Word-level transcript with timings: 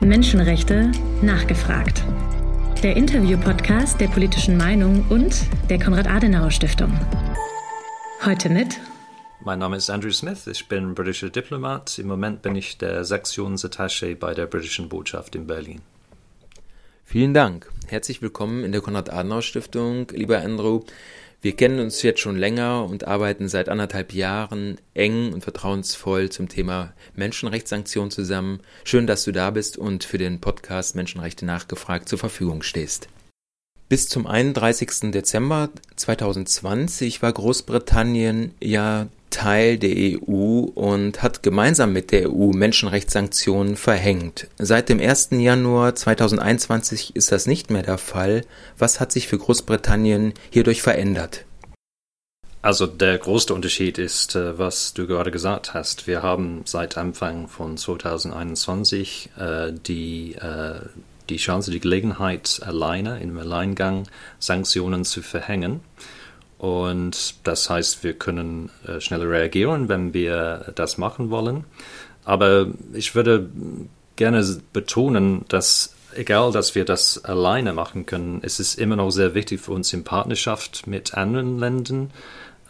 Menschenrechte 0.00 0.90
nachgefragt. 1.20 2.02
Der 2.82 2.96
Interview-Podcast 2.96 4.00
der 4.00 4.08
politischen 4.08 4.56
Meinung 4.56 5.04
und 5.10 5.44
der 5.68 5.78
Konrad-Adenauer-Stiftung. 5.78 6.90
Heute 8.24 8.48
mit. 8.48 8.80
Mein 9.44 9.58
Name 9.58 9.76
ist 9.76 9.90
Andrew 9.90 10.10
Smith, 10.10 10.46
ich 10.46 10.66
bin 10.68 10.94
britischer 10.94 11.28
Diplomat. 11.28 11.98
Im 11.98 12.06
Moment 12.06 12.40
bin 12.40 12.56
ich 12.56 12.78
der 12.78 13.04
Sektionsattaché 13.04 14.14
bei 14.16 14.32
der 14.32 14.46
britischen 14.46 14.88
Botschaft 14.88 15.36
in 15.36 15.46
Berlin. 15.46 15.82
Vielen 17.04 17.34
Dank. 17.34 17.70
Herzlich 17.86 18.22
willkommen 18.22 18.64
in 18.64 18.72
der 18.72 18.80
Konrad-Adenauer-Stiftung, 18.80 20.08
lieber 20.12 20.38
Andrew. 20.38 20.80
Wir 21.42 21.56
kennen 21.56 21.80
uns 21.80 22.02
jetzt 22.02 22.20
schon 22.20 22.36
länger 22.36 22.84
und 22.84 23.06
arbeiten 23.06 23.48
seit 23.48 23.70
anderthalb 23.70 24.12
Jahren 24.12 24.76
eng 24.92 25.32
und 25.32 25.42
vertrauensvoll 25.42 26.28
zum 26.28 26.50
Thema 26.50 26.92
Menschenrechtssanktionen 27.14 28.10
zusammen. 28.10 28.60
Schön, 28.84 29.06
dass 29.06 29.24
du 29.24 29.32
da 29.32 29.50
bist 29.50 29.78
und 29.78 30.04
für 30.04 30.18
den 30.18 30.42
Podcast 30.42 30.96
Menschenrechte 30.96 31.46
nachgefragt 31.46 32.10
zur 32.10 32.18
Verfügung 32.18 32.62
stehst. 32.62 33.08
Bis 33.88 34.06
zum 34.06 34.26
31. 34.26 35.10
Dezember 35.12 35.70
2020 35.96 37.22
war 37.22 37.32
Großbritannien 37.32 38.54
ja 38.60 39.08
Teil 39.30 39.78
der 39.78 40.20
EU 40.20 40.60
und 40.74 41.22
hat 41.22 41.42
gemeinsam 41.42 41.92
mit 41.92 42.10
der 42.10 42.30
EU 42.30 42.50
Menschenrechtssanktionen 42.52 43.76
verhängt. 43.76 44.48
Seit 44.58 44.88
dem 44.88 45.00
1. 45.00 45.30
Januar 45.32 45.94
2021 45.94 47.16
ist 47.16 47.32
das 47.32 47.46
nicht 47.46 47.70
mehr 47.70 47.82
der 47.82 47.98
Fall. 47.98 48.44
Was 48.78 49.00
hat 49.00 49.12
sich 49.12 49.28
für 49.28 49.38
Großbritannien 49.38 50.34
hierdurch 50.50 50.82
verändert? 50.82 51.44
Also 52.62 52.86
der 52.86 53.16
größte 53.16 53.54
Unterschied 53.54 53.96
ist, 53.96 54.36
äh, 54.36 54.58
was 54.58 54.92
du 54.92 55.06
gerade 55.06 55.30
gesagt 55.30 55.72
hast. 55.72 56.06
Wir 56.06 56.22
haben 56.22 56.62
seit 56.66 56.98
Anfang 56.98 57.48
von 57.48 57.78
2021 57.78 59.30
äh, 59.38 59.72
die, 59.72 60.34
äh, 60.34 60.80
die 61.30 61.38
Chance, 61.38 61.70
die 61.70 61.80
Gelegenheit, 61.80 62.60
alleine, 62.62 63.20
im 63.20 63.38
Alleingang 63.38 64.06
Sanktionen 64.38 65.06
zu 65.06 65.22
verhängen. 65.22 65.80
Und 66.60 67.36
das 67.44 67.70
heißt, 67.70 68.04
wir 68.04 68.12
können 68.12 68.68
äh, 68.86 69.00
schneller 69.00 69.30
reagieren, 69.30 69.88
wenn 69.88 70.12
wir 70.12 70.72
das 70.74 70.98
machen 70.98 71.30
wollen. 71.30 71.64
Aber 72.26 72.66
ich 72.92 73.14
würde 73.14 73.48
gerne 74.16 74.44
betonen, 74.74 75.46
dass 75.48 75.94
egal, 76.14 76.52
dass 76.52 76.74
wir 76.74 76.84
das 76.84 77.24
alleine 77.24 77.72
machen 77.72 78.04
können, 78.04 78.40
es 78.42 78.60
ist 78.60 78.78
immer 78.78 78.96
noch 78.96 79.10
sehr 79.10 79.32
wichtig 79.34 79.62
für 79.62 79.72
uns 79.72 79.90
in 79.94 80.04
Partnerschaft 80.04 80.86
mit 80.86 81.14
anderen 81.14 81.58
Ländern 81.58 82.10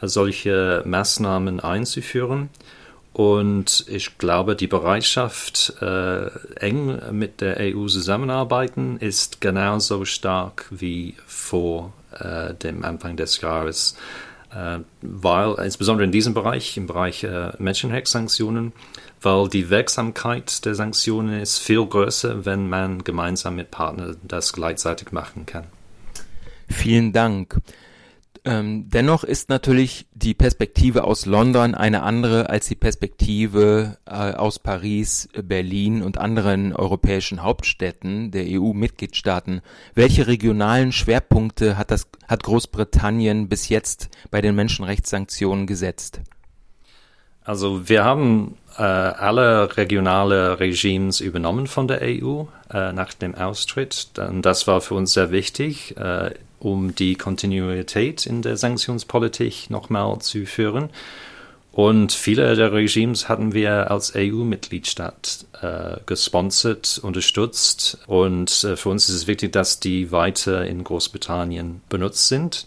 äh, 0.01 0.07
solche 0.07 0.85
Maßnahmen 0.87 1.59
einzuführen. 1.59 2.49
Und 3.13 3.87
ich 3.89 4.19
glaube, 4.19 4.55
die 4.55 4.69
Bereitschaft, 4.69 5.75
äh, 5.83 6.27
eng 6.61 7.01
mit 7.11 7.41
der 7.41 7.57
EU 7.59 7.89
zusammenarbeiten, 7.89 8.99
ist 8.99 9.41
genauso 9.41 10.05
stark 10.05 10.67
wie 10.71 11.17
vor 11.27 11.93
äh, 12.19 12.55
dem 12.55 12.85
Anfang 12.85 13.17
des 13.17 13.41
Jahres, 13.41 13.97
äh, 14.55 14.79
weil 15.03 15.55
insbesondere 15.65 16.05
in 16.05 16.13
diesem 16.13 16.35
Bereich, 16.35 16.77
im 16.77 16.87
Bereich 16.87 17.25
äh, 17.25 17.53
Menschenrechtssanktionen, 17.59 18.73
weil 19.21 19.49
die 19.49 19.71
Wirksamkeit 19.71 20.65
der 20.65 20.75
Sanktionen 20.75 21.41
ist 21.41 21.59
viel 21.59 21.85
größer, 21.85 22.45
wenn 22.47 22.69
man 22.69 23.05
gemeinsam 23.05 23.57
mit 23.57 23.71
Partnern 23.71 24.17
das 24.23 24.53
gleichzeitig 24.53 25.13
machen 25.13 25.47
kann. 25.47 25.65
Vielen 26.69 27.13
Dank. 27.13 27.57
Ähm, 28.45 28.89
dennoch 28.89 29.23
ist 29.23 29.51
natürlich 29.51 30.07
die 30.15 30.33
Perspektive 30.33 31.05
aus 31.05 31.27
London 31.27 31.75
eine 31.75 32.03
andere 32.03 32.49
als 32.49 32.69
die 32.69 32.75
Perspektive 32.75 33.99
äh, 34.07 34.13
aus 34.13 34.59
Paris, 34.59 35.29
Berlin 35.43 36.03
und 36.03 36.17
anderen 36.17 36.75
europäischen 36.75 37.43
Hauptstädten 37.43 38.31
der 38.31 38.45
EU-Mitgliedstaaten. 38.47 39.61
Welche 39.95 40.27
regionalen 40.27 40.93
Schwerpunkte 40.93 41.77
hat, 41.77 41.91
das, 41.91 42.09
hat 42.29 42.43
Großbritannien 42.43 43.49
bis 43.49 43.69
jetzt 43.69 44.09
bei 44.31 44.41
den 44.41 44.55
Menschenrechtssanktionen 44.55 45.67
gesetzt? 45.67 46.21
Also 47.45 47.89
wir 47.89 48.05
haben 48.05 48.57
äh, 48.79 48.83
alle 48.83 49.77
regionale 49.77 50.61
Regimes 50.61 51.21
übernommen 51.21 51.67
von 51.67 51.89
der 51.89 52.01
EU 52.03 52.45
äh, 52.73 52.93
nach 52.93 53.13
dem 53.13 53.35
Austritt. 53.35 54.11
Das 54.15 54.67
war 54.67 54.81
für 54.81 54.95
uns 54.95 55.13
sehr 55.13 55.31
wichtig. 55.31 55.97
Äh, 55.97 56.33
um 56.61 56.95
die 56.95 57.17
Kontinuität 57.17 58.27
in 58.27 58.43
der 58.43 58.57
Sanktionspolitik 58.57 59.71
nochmal 59.71 60.19
zu 60.21 60.47
führen. 60.47 60.91
Und 61.73 62.13
viele 62.13 62.57
der 62.57 62.73
Regimes 62.73 63.29
hatten 63.29 63.55
wir 63.55 63.91
als 63.91 64.15
EU-Mitgliedstaat 64.17 65.47
äh, 65.63 65.97
gesponsert, 66.05 67.01
unterstützt. 67.03 67.99
Und 68.07 68.65
äh, 68.65 68.77
für 68.77 68.89
uns 68.89 69.09
ist 69.09 69.15
es 69.15 69.27
wichtig, 69.27 69.53
dass 69.53 69.81
die 69.81 70.11
weiter 70.11 70.67
in 70.67 70.83
Großbritannien 70.85 71.81
benutzt 71.89 72.29
sind. 72.29 72.67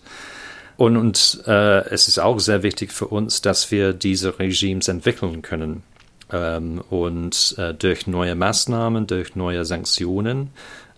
Und, 0.77 0.97
und 0.97 1.43
äh, 1.45 1.85
es 1.89 2.07
ist 2.07 2.19
auch 2.19 2.39
sehr 2.39 2.63
wichtig 2.63 2.91
für 2.91 3.07
uns, 3.07 3.41
dass 3.41 3.71
wir 3.71 3.93
diese 3.93 4.39
Regimes 4.39 4.87
entwickeln 4.87 5.41
können. 5.41 5.83
Ähm, 6.31 6.81
und 6.89 7.55
äh, 7.57 7.73
durch 7.73 8.07
neue 8.07 8.35
Maßnahmen, 8.35 9.05
durch 9.05 9.35
neue 9.35 9.65
Sanktionen 9.65 10.49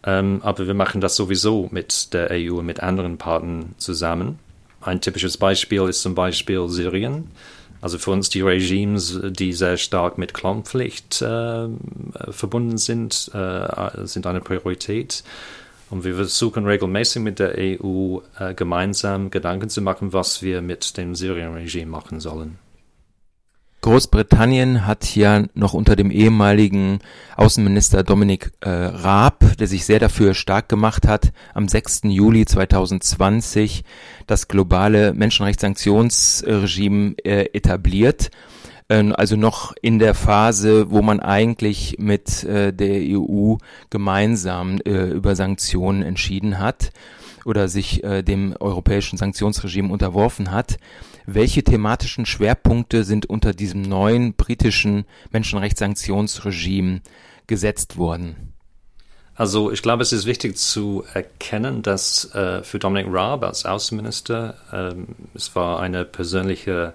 ähm, 0.06 0.40
aber 0.44 0.68
wir 0.68 0.74
machen 0.74 1.02
das 1.02 1.16
sowieso 1.16 1.68
mit 1.72 2.14
der 2.14 2.30
EU 2.32 2.60
und 2.60 2.66
mit 2.66 2.82
anderen 2.82 3.18
Partnern 3.18 3.74
zusammen. 3.78 4.40
Ein 4.82 5.02
typisches 5.02 5.38
Beispiel 5.38 5.82
ist 5.90 6.02
zum 6.02 6.14
Beispiel 6.14 6.68
Syrien. 6.70 7.32
Also 7.82 7.98
für 7.98 8.12
uns 8.12 8.30
die 8.30 8.42
Regimes, 8.42 9.20
die 9.24 9.54
sehr 9.54 9.78
stark 9.78 10.18
mit 10.18 10.34
Klonpflicht 10.34 11.22
äh, 11.22 11.68
verbunden 12.30 12.78
sind, 12.78 13.30
äh, 13.34 14.06
sind 14.06 14.26
eine 14.28 14.42
Priorität. 14.42 15.24
Und 15.90 16.04
wir 16.04 16.16
versuchen 16.16 16.66
regelmäßig 16.66 17.22
mit 17.22 17.40
der 17.40 17.56
EU 17.58 18.20
äh, 18.40 18.54
gemeinsam 18.54 19.30
Gedanken 19.30 19.70
zu 19.70 19.82
machen, 19.82 20.14
was 20.14 20.42
wir 20.42 20.62
mit 20.62 20.98
dem 20.98 21.16
Syrien-Regime 21.16 21.90
machen 21.90 22.20
sollen. 22.20 22.58
Großbritannien 23.86 24.86
hat 24.88 25.16
ja 25.16 25.44
noch 25.54 25.76
unter 25.76 25.96
dem 25.96 26.10
ehemaligen 26.10 27.02
Außenminister 27.38 28.02
Dominic 28.02 28.52
äh, 28.62 28.70
Raab, 28.70 29.58
der 29.60 29.68
sich 29.68 29.86
sehr 29.86 30.00
dafür 30.00 30.34
stark 30.34 30.70
gemacht 30.70 31.08
hat, 31.08 31.32
am 31.54 31.68
6. 31.68 32.02
Juli 32.06 32.48
2020 32.48 33.84
das 34.26 34.48
globale 34.48 35.14
Menschenrechtssanktionsregime 35.14 37.14
äh, 37.24 37.46
etabliert. 37.54 38.32
Äh, 38.88 39.12
also 39.12 39.36
noch 39.36 39.76
in 39.84 40.00
der 40.00 40.16
Phase, 40.16 40.90
wo 40.90 41.04
man 41.04 41.20
eigentlich 41.20 41.98
mit 42.00 42.44
äh, 42.44 42.74
der 42.74 43.20
EU 43.20 43.58
gemeinsam 43.92 44.80
äh, 44.84 45.12
über 45.12 45.36
Sanktionen 45.36 46.02
entschieden 46.02 46.58
hat 46.58 46.92
oder 47.46 47.68
sich 47.68 48.04
äh, 48.04 48.24
dem 48.24 48.56
europäischen 48.60 49.18
Sanktionsregime 49.18 49.94
unterworfen 49.94 50.50
hat. 50.50 50.80
Welche 51.26 51.64
thematischen 51.64 52.26
Schwerpunkte 52.26 53.04
sind 53.04 53.26
unter 53.26 53.54
diesem 53.54 53.82
neuen 53.82 54.36
britischen 54.36 55.06
Menschenrechtssanktionsregime 55.32 57.02
gesetzt 57.48 57.98
worden? 57.98 58.54
Also 59.36 59.72
ich 59.72 59.82
glaube, 59.82 60.02
es 60.02 60.14
ist 60.14 60.26
wichtig 60.26 60.58
zu 60.58 61.04
erkennen, 61.14 61.82
dass 61.82 62.34
äh, 62.34 62.64
für 62.64 62.80
Dominic 62.80 63.08
Raab 63.10 63.44
als 63.44 63.66
Außenminister 63.66 64.56
ähm, 64.72 65.08
es 65.34 65.54
war 65.56 65.82
eine 65.82 66.06
persönliche 66.06 66.94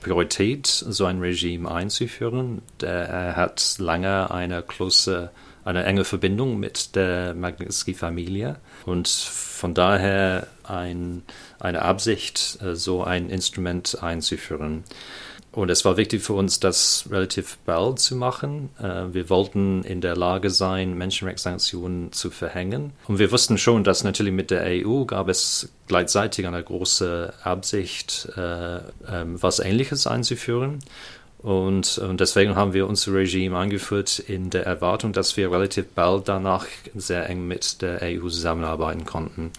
Priorität, 0.00 0.66
so 0.66 1.04
ein 1.04 1.20
Regime 1.20 1.70
einzuführen. 1.70 2.62
Der, 2.80 3.08
er 3.08 3.36
hat 3.36 3.76
lange 3.78 4.30
eine 4.32 4.60
große, 4.62 5.30
eine 5.66 5.84
enge 5.84 6.04
Verbindung 6.04 6.58
mit 6.58 6.94
der 6.94 7.34
Magnitsky-Familie 7.34 8.56
und 8.84 9.08
von 9.08 9.74
daher 9.74 10.46
ein, 10.62 11.22
eine 11.58 11.82
Absicht, 11.82 12.58
äh, 12.62 12.76
so 12.76 13.02
ein 13.02 13.28
Instrument 13.28 14.00
einzuführen. 14.00 14.84
Und 15.50 15.70
es 15.70 15.84
war 15.84 15.96
wichtig 15.96 16.22
für 16.22 16.34
uns, 16.34 16.60
das 16.60 17.08
relativ 17.10 17.56
bald 17.64 17.98
zu 17.98 18.14
machen. 18.14 18.68
Äh, 18.78 19.14
wir 19.14 19.28
wollten 19.28 19.82
in 19.82 20.00
der 20.00 20.14
Lage 20.14 20.50
sein, 20.50 20.96
Menschenrechtssanktionen 20.96 22.12
zu 22.12 22.30
verhängen. 22.30 22.92
Und 23.08 23.18
wir 23.18 23.32
wussten 23.32 23.58
schon, 23.58 23.82
dass 23.82 24.04
natürlich 24.04 24.34
mit 24.34 24.52
der 24.52 24.64
EU 24.66 25.04
gab 25.04 25.28
es 25.28 25.70
gleichzeitig 25.88 26.46
eine 26.46 26.62
große 26.62 27.32
Absicht, 27.42 28.28
äh, 28.36 28.76
ähm, 29.10 29.42
was 29.42 29.58
Ähnliches 29.58 30.06
einzuführen. 30.06 30.78
Und, 31.38 31.98
und, 31.98 32.20
deswegen 32.20 32.56
haben 32.56 32.72
wir 32.72 32.86
unser 32.88 33.12
Regime 33.12 33.58
eingeführt 33.58 34.18
in 34.18 34.50
der 34.50 34.64
Erwartung, 34.64 35.12
dass 35.12 35.36
wir 35.36 35.52
relativ 35.52 35.86
bald 35.94 36.28
danach 36.28 36.66
sehr 36.94 37.28
eng 37.28 37.46
mit 37.46 37.82
der 37.82 38.00
EU 38.02 38.28
zusammenarbeiten 38.28 39.04
konnten. 39.04 39.52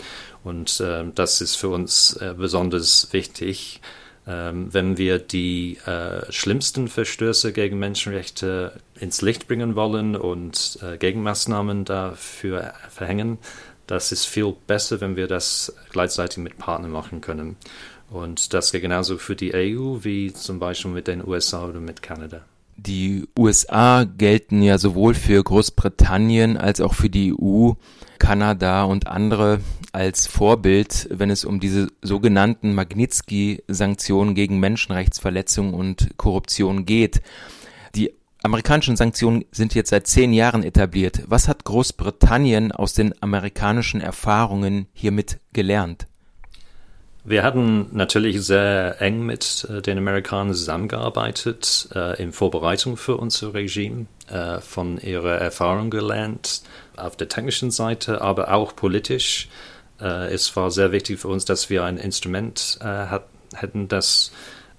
Und 0.43 0.79
äh, 0.79 1.05
das 1.13 1.39
ist 1.39 1.55
für 1.55 1.69
uns 1.69 2.13
äh, 2.17 2.33
besonders 2.35 3.13
wichtig, 3.13 3.79
äh, 4.25 4.51
wenn 4.53 4.97
wir 4.97 5.19
die 5.19 5.77
äh, 5.85 6.31
schlimmsten 6.31 6.87
Verstöße 6.87 7.53
gegen 7.53 7.77
Menschenrechte 7.79 8.73
ins 8.99 9.21
Licht 9.21 9.47
bringen 9.47 9.75
wollen 9.75 10.15
und 10.15 10.79
äh, 10.81 10.97
Gegenmaßnahmen 10.97 11.85
dafür 11.85 12.73
verhängen. 12.89 13.37
Das 13.85 14.11
ist 14.11 14.25
viel 14.25 14.53
besser, 14.67 14.99
wenn 14.99 15.15
wir 15.15 15.27
das 15.27 15.73
gleichzeitig 15.91 16.39
mit 16.39 16.57
Partnern 16.57 16.91
machen 16.91 17.21
können. 17.21 17.55
Und 18.09 18.53
das 18.53 18.71
geht 18.71 18.81
genauso 18.81 19.17
für 19.17 19.35
die 19.35 19.53
EU 19.53 19.97
wie 20.01 20.31
zum 20.33 20.59
Beispiel 20.59 20.91
mit 20.91 21.07
den 21.07 21.27
USA 21.27 21.65
oder 21.67 21.79
mit 21.79 22.01
Kanada. 22.01 22.41
Die 22.77 23.27
USA 23.37 24.03
gelten 24.03 24.61
ja 24.61 24.77
sowohl 24.77 25.15
für 25.15 25.43
Großbritannien 25.43 26.57
als 26.57 26.79
auch 26.79 26.93
für 26.93 27.09
die 27.09 27.33
EU, 27.33 27.71
Kanada 28.19 28.83
und 28.83 29.07
andere 29.07 29.61
als 29.91 30.27
Vorbild, 30.27 31.07
wenn 31.11 31.31
es 31.31 31.43
um 31.43 31.59
diese 31.59 31.87
sogenannten 32.03 32.75
Magnitsky-Sanktionen 32.75 34.35
gegen 34.35 34.59
Menschenrechtsverletzungen 34.59 35.73
und 35.73 36.17
Korruption 36.17 36.85
geht. 36.85 37.21
Die 37.95 38.13
amerikanischen 38.43 38.95
Sanktionen 38.95 39.45
sind 39.51 39.73
jetzt 39.73 39.89
seit 39.89 40.05
zehn 40.05 40.31
Jahren 40.31 40.63
etabliert. 40.63 41.23
Was 41.27 41.47
hat 41.47 41.63
Großbritannien 41.63 42.71
aus 42.71 42.93
den 42.93 43.13
amerikanischen 43.23 44.01
Erfahrungen 44.01 44.85
hiermit 44.93 45.39
gelernt? 45.51 46.07
Wir 47.27 47.43
hatten 47.43 47.87
natürlich 47.91 48.41
sehr 48.41 49.01
eng 49.01 49.25
mit 49.25 49.67
äh, 49.69 49.81
den 49.81 49.97
Amerikanern 49.97 50.53
zusammengearbeitet 50.53 51.89
äh, 51.93 52.23
in 52.23 52.31
Vorbereitung 52.31 52.95
für 52.95 53.17
unser 53.17 53.53
Regime, 53.53 54.05
äh, 54.29 54.61
von 54.61 54.97
ihrer 54.97 55.33
Erfahrung 55.33 55.89
gelernt, 55.89 56.61
auf 56.95 57.17
der 57.17 57.27
technischen 57.27 57.69
Seite, 57.69 58.21
aber 58.21 58.53
auch 58.53 58.77
politisch. 58.77 59.49
Äh, 59.99 60.33
es 60.33 60.55
war 60.55 60.71
sehr 60.71 60.93
wichtig 60.93 61.19
für 61.19 61.27
uns, 61.27 61.43
dass 61.43 61.69
wir 61.69 61.83
ein 61.83 61.97
Instrument 61.97 62.79
äh, 62.79 62.85
hat, 62.85 63.25
hätten, 63.53 63.89
das 63.89 64.31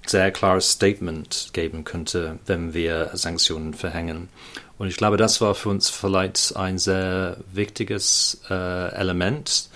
sehr 0.07 0.31
klares 0.31 0.71
Statement 0.71 1.51
geben 1.53 1.85
könnte, 1.85 2.39
wenn 2.47 2.73
wir 2.73 3.11
Sanktionen 3.13 3.75
verhängen. 3.75 4.31
Und 4.79 4.89
ich 4.89 4.97
glaube, 4.97 5.19
das 5.19 5.43
war 5.43 5.55
für 5.55 5.69
uns 5.69 5.91
vielleicht 5.91 6.57
ein 6.57 6.79
sehr 6.79 7.37
wichtiges 7.53 8.41
äh, 8.49 8.55
Element 8.95 9.69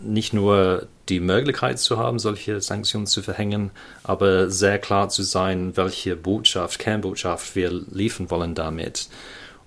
nicht 0.00 0.32
nur 0.32 0.88
die 1.08 1.20
Möglichkeit 1.20 1.78
zu 1.78 1.98
haben, 1.98 2.18
solche 2.18 2.60
Sanktionen 2.60 3.06
zu 3.06 3.22
verhängen, 3.22 3.70
aber 4.02 4.50
sehr 4.50 4.78
klar 4.78 5.08
zu 5.08 5.22
sein, 5.22 5.76
welche 5.76 6.16
Botschaft, 6.16 6.78
Kernbotschaft 6.78 7.54
wir 7.54 7.70
liefern 7.70 8.30
wollen 8.30 8.54
damit. 8.54 9.08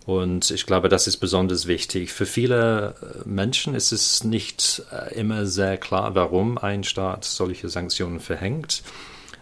Und 0.06 0.50
ich 0.50 0.66
glaube, 0.66 0.90
das 0.90 1.06
ist 1.06 1.18
besonders 1.18 1.68
wichtig. 1.68 2.12
Für 2.12 2.26
viele 2.26 2.96
äh, 3.02 3.30
Menschen 3.30 3.76
ist 3.76 3.92
es 3.92 4.24
nicht 4.24 4.82
äh, 4.92 5.14
immer 5.14 5.46
sehr 5.46 5.78
klar, 5.78 6.16
warum 6.16 6.58
ein 6.58 6.84
Staat 6.84 7.26
solche 7.26 7.70
Sanktionen 7.70 8.20
verhängt. 8.20 8.82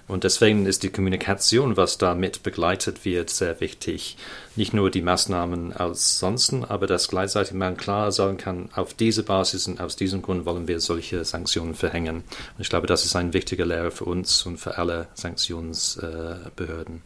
Und 0.08 0.24
deswegen 0.24 0.66
ist 0.66 0.84
die 0.84 0.90
Kommunikation, 0.90 1.76
was 1.76 1.98
damit 1.98 2.42
begleitet 2.42 3.04
wird, 3.04 3.30
sehr 3.30 3.60
wichtig. 3.60 4.16
Nicht 4.56 4.74
nur 4.74 4.90
die 4.90 5.02
Maßnahmen 5.02 5.74
ansonsten, 5.74 6.64
aber 6.64 6.88
dass 6.88 7.10
gleichzeitig 7.10 7.54
man 7.54 7.76
klar 7.76 8.14
sagen 8.14 8.38
kann, 8.38 8.70
auf 8.74 8.94
diese 8.94 9.24
Basis 9.24 9.68
und 9.68 9.82
aus 9.82 9.98
diesem 9.98 10.22
Grund 10.22 10.46
wollen 10.46 10.68
wir 10.68 10.80
solche 10.80 11.26
Sanktionen 11.26 11.76
verhängen. 11.76 12.18
Und 12.18 12.62
ich 12.62 12.70
glaube, 12.70 12.88
das 12.88 13.04
ist 13.04 13.18
ein 13.18 13.34
wichtiger 13.34 13.66
Lehre 13.66 13.92
für 13.92 14.06
uns 14.06 14.46
und 14.46 14.58
für 14.58 14.78
alle 14.78 15.10
Sanktionsbehörden. 15.14 17.02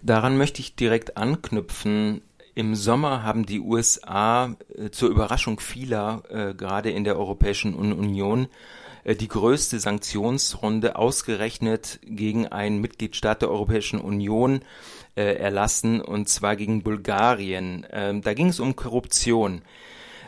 Daran 0.00 0.38
möchte 0.38 0.60
ich 0.60 0.74
direkt 0.74 1.18
anknüpfen. 1.18 2.22
Im 2.54 2.74
Sommer 2.74 3.22
haben 3.22 3.46
die 3.46 3.60
USA 3.60 4.56
äh, 4.74 4.90
zur 4.90 5.10
Überraschung 5.10 5.60
vieler, 5.60 6.22
äh, 6.28 6.54
gerade 6.54 6.90
in 6.90 7.04
der 7.04 7.18
Europäischen 7.18 7.74
Union, 7.74 8.48
die 9.04 9.28
größte 9.28 9.80
Sanktionsrunde 9.80 10.96
ausgerechnet 10.96 11.98
gegen 12.04 12.46
einen 12.46 12.80
Mitgliedstaat 12.80 13.42
der 13.42 13.50
Europäischen 13.50 14.00
Union 14.00 14.60
äh, 15.16 15.34
erlassen, 15.34 16.00
und 16.00 16.28
zwar 16.28 16.56
gegen 16.56 16.82
Bulgarien. 16.82 17.86
Ähm, 17.90 18.22
da 18.22 18.34
ging 18.34 18.48
es 18.48 18.60
um 18.60 18.76
Korruption. 18.76 19.62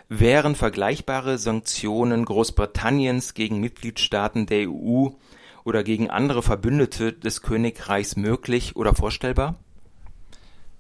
Wären 0.09 0.55
vergleichbare 0.55 1.38
Sanktionen 1.38 2.25
Großbritanniens 2.25 3.35
gegen 3.35 3.61
Mitgliedstaaten 3.61 4.47
der 4.47 4.69
EU 4.69 5.09
oder 5.65 5.82
gegen 5.82 6.11
andere 6.11 6.43
Verbündete 6.43 7.12
des 7.12 7.43
Königreichs 7.43 8.17
möglich 8.17 8.76
oder 8.76 8.94
vorstellbar? 8.94 9.56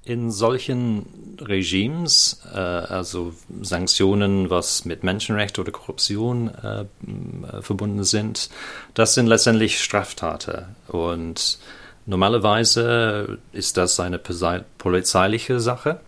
In 0.06 0.30
solchen 0.30 1.06
Regimes, 1.40 2.42
äh, 2.52 2.58
also 2.58 3.34
Sanktionen, 3.62 4.50
was 4.50 4.84
mit 4.84 5.02
Menschenrecht 5.02 5.58
oder 5.58 5.72
Korruption 5.72 6.48
äh, 6.48 6.82
äh 6.82 7.62
verbunden 7.62 8.04
sind, 8.04 8.50
das 8.92 9.14
sind 9.14 9.26
letztendlich 9.26 9.82
Straftaten. 9.82 10.76
Und 10.88 11.58
normalerweise 12.06 13.38
ist 13.52 13.76
das 13.78 13.98
eine 13.98 14.18
polizeiliche 14.18 15.60
Sache. 15.60 16.00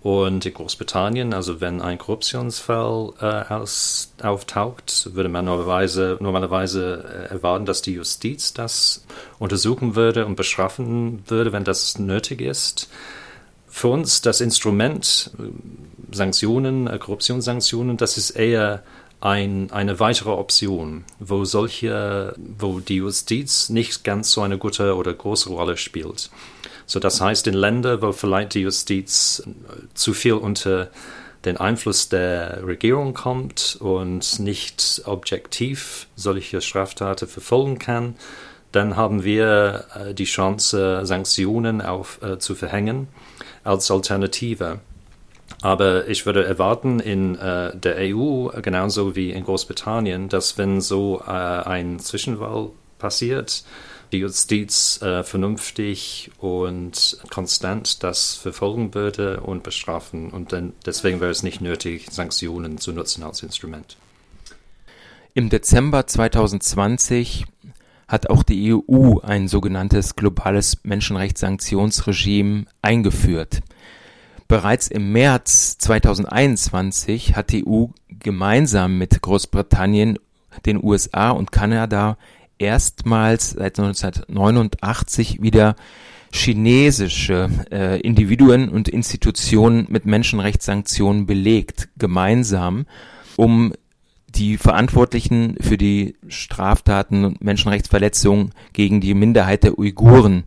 Und 0.00 0.46
in 0.46 0.54
Großbritannien, 0.54 1.34
also 1.34 1.60
wenn 1.60 1.80
ein 1.80 1.98
Korruptionsfall 1.98 3.14
äh, 3.20 3.52
aus, 3.52 4.12
auftaucht, 4.22 5.10
würde 5.14 5.28
man 5.28 5.44
normalerweise, 5.44 6.18
normalerweise 6.20 7.28
äh, 7.30 7.32
erwarten, 7.34 7.66
dass 7.66 7.82
die 7.82 7.94
Justiz 7.94 8.54
das 8.54 9.04
untersuchen 9.40 9.96
würde 9.96 10.24
und 10.24 10.36
bestrafen 10.36 11.24
würde, 11.26 11.52
wenn 11.52 11.64
das 11.64 11.98
nötig 11.98 12.40
ist. 12.40 12.88
Für 13.66 13.88
uns 13.88 14.22
das 14.22 14.40
Instrument 14.40 15.32
äh, 15.38 16.14
Sanktionen, 16.14 16.86
äh, 16.86 16.98
Korruptionssanktionen, 16.98 17.96
das 17.96 18.16
ist 18.16 18.30
eher 18.30 18.84
ein, 19.20 19.72
eine 19.72 19.98
weitere 19.98 20.30
Option, 20.30 21.04
wo 21.18 21.44
solche, 21.44 22.34
wo 22.36 22.78
die 22.78 22.96
Justiz 22.96 23.68
nicht 23.68 24.04
ganz 24.04 24.30
so 24.30 24.42
eine 24.42 24.58
gute 24.58 24.94
oder 24.94 25.12
große 25.12 25.48
Rolle 25.48 25.76
spielt. 25.76 26.30
So, 26.88 27.00
das 27.00 27.20
heißt, 27.20 27.46
in 27.46 27.54
Ländern, 27.54 28.00
wo 28.00 28.12
vielleicht 28.12 28.54
die 28.54 28.60
Justiz 28.60 29.42
zu 29.92 30.14
viel 30.14 30.32
unter 30.32 30.88
den 31.44 31.58
Einfluss 31.58 32.08
der 32.08 32.66
Regierung 32.66 33.12
kommt 33.12 33.76
und 33.78 34.40
nicht 34.40 35.02
objektiv 35.04 36.08
solche 36.16 36.62
Straftaten 36.62 37.28
verfolgen 37.28 37.78
kann, 37.78 38.16
dann 38.72 38.96
haben 38.96 39.22
wir 39.22 39.84
äh, 39.94 40.14
die 40.14 40.24
Chance, 40.24 41.00
Sanktionen 41.04 41.82
auf, 41.82 42.20
äh, 42.22 42.38
zu 42.38 42.54
verhängen 42.54 43.08
als 43.64 43.90
Alternative. 43.90 44.80
Aber 45.60 46.08
ich 46.08 46.24
würde 46.24 46.44
erwarten 46.44 47.00
in 47.00 47.36
äh, 47.36 47.76
der 47.76 47.96
EU 47.98 48.48
genauso 48.62 49.14
wie 49.14 49.30
in 49.30 49.44
Großbritannien, 49.44 50.28
dass 50.30 50.56
wenn 50.56 50.80
so 50.80 51.22
äh, 51.26 51.30
ein 51.30 51.98
Zwischenwahl 51.98 52.70
passiert, 52.98 53.64
die 54.12 54.18
Justiz 54.18 55.00
äh, 55.02 55.22
vernünftig 55.22 56.30
und 56.38 57.18
konstant 57.30 58.02
das 58.02 58.34
verfolgen 58.34 58.94
würde 58.94 59.40
und 59.40 59.62
bestrafen. 59.62 60.30
Und 60.30 60.52
dann, 60.52 60.72
deswegen 60.84 61.20
wäre 61.20 61.30
es 61.30 61.42
nicht 61.42 61.60
nötig, 61.60 62.08
Sanktionen 62.10 62.78
zu 62.78 62.92
nutzen 62.92 63.22
als 63.22 63.42
Instrument. 63.42 63.96
Im 65.34 65.50
Dezember 65.50 66.06
2020 66.06 67.44
hat 68.08 68.30
auch 68.30 68.42
die 68.42 68.74
EU 68.74 69.18
ein 69.20 69.48
sogenanntes 69.48 70.16
globales 70.16 70.78
Menschenrechtssanktionsregime 70.82 72.64
eingeführt. 72.80 73.60
Bereits 74.48 74.88
im 74.88 75.12
März 75.12 75.76
2021 75.78 77.36
hat 77.36 77.52
die 77.52 77.66
EU 77.66 77.88
gemeinsam 78.08 78.96
mit 78.96 79.20
Großbritannien, 79.20 80.18
den 80.64 80.82
USA 80.82 81.30
und 81.30 81.52
Kanada 81.52 82.16
erstmals 82.58 83.50
seit 83.50 83.78
1989 83.78 85.42
wieder 85.42 85.76
chinesische 86.32 87.48
äh, 87.70 88.00
Individuen 88.00 88.68
und 88.68 88.88
Institutionen 88.88 89.86
mit 89.88 90.04
Menschenrechtssanktionen 90.04 91.26
belegt, 91.26 91.88
gemeinsam, 91.96 92.86
um 93.36 93.72
die 94.28 94.58
Verantwortlichen 94.58 95.56
für 95.60 95.78
die 95.78 96.16
Straftaten 96.28 97.24
und 97.24 97.42
Menschenrechtsverletzungen 97.42 98.52
gegen 98.72 99.00
die 99.00 99.14
Minderheit 99.14 99.64
der 99.64 99.78
Uiguren 99.78 100.44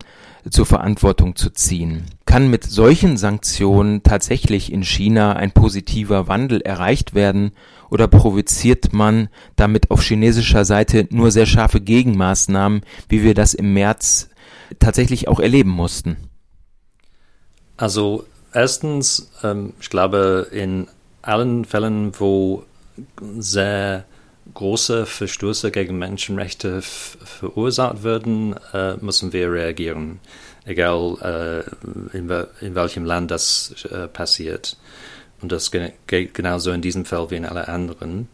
zur 0.50 0.66
Verantwortung 0.66 1.36
zu 1.36 1.50
ziehen. 1.50 2.04
Kann 2.26 2.50
mit 2.50 2.64
solchen 2.64 3.16
Sanktionen 3.16 4.02
tatsächlich 4.02 4.72
in 4.72 4.82
China 4.82 5.34
ein 5.34 5.52
positiver 5.52 6.28
Wandel 6.28 6.60
erreicht 6.60 7.14
werden 7.14 7.52
oder 7.90 8.08
provoziert 8.08 8.92
man 8.92 9.28
damit 9.56 9.90
auf 9.90 10.02
chinesischer 10.02 10.64
Seite 10.64 11.06
nur 11.10 11.30
sehr 11.30 11.46
scharfe 11.46 11.80
Gegenmaßnahmen, 11.80 12.82
wie 13.08 13.22
wir 13.22 13.34
das 13.34 13.54
im 13.54 13.74
März 13.74 14.30
tatsächlich 14.78 15.28
auch 15.28 15.40
erleben 15.40 15.70
mussten? 15.70 16.16
Also 17.76 18.24
erstens, 18.52 19.30
ähm, 19.42 19.74
ich 19.80 19.90
glaube, 19.90 20.48
in 20.52 20.88
allen 21.20 21.64
Fällen, 21.64 22.12
wo 22.18 22.64
sehr 23.38 24.04
große 24.54 25.06
Verstöße 25.06 25.70
gegen 25.70 25.98
Menschenrechte 25.98 26.82
verursacht 26.82 28.02
werden, 28.04 28.54
äh, 28.72 28.96
müssen 28.96 29.32
wir 29.32 29.50
reagieren, 29.52 30.20
egal 30.64 31.16
äh, 31.20 32.16
in, 32.16 32.30
in, 32.60 32.74
welchem 32.74 33.04
Land 33.04 33.30
das 33.30 33.84
äh, 33.90 34.08
passiert. 34.08 34.76
Und 35.40 35.50
das 35.50 35.70
geht 35.70 36.34
genauso 36.34 36.70
in 36.70 36.82
diesem 36.82 37.04
Fall 37.04 37.30
wie 37.30 37.36
in 37.36 37.46
allen 37.46 37.64
anderen. 37.64 38.28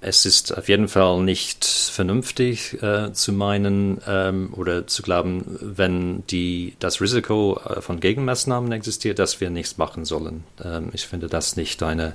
Es 0.00 0.24
ist 0.26 0.56
auf 0.56 0.68
jeden 0.68 0.86
Fall 0.86 1.22
nicht 1.22 1.64
vernünftig 1.64 2.80
äh, 2.82 3.12
zu 3.12 3.32
meinen 3.32 4.00
ähm, 4.06 4.54
oder 4.54 4.86
zu 4.86 5.02
glauben, 5.02 5.44
wenn 5.60 6.24
die, 6.28 6.74
das 6.78 7.00
Risiko 7.00 7.60
äh, 7.64 7.80
von 7.80 7.98
Gegenmaßnahmen 7.98 8.70
existiert, 8.70 9.18
dass 9.18 9.40
wir 9.40 9.50
nichts 9.50 9.76
machen 9.76 10.04
sollen. 10.04 10.44
Ähm, 10.64 10.90
ich 10.92 11.06
finde 11.06 11.26
das 11.26 11.56
nicht 11.56 11.82
eine, 11.82 12.12